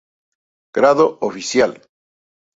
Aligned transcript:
Grado 0.77 1.05
Oficial. 1.27 1.71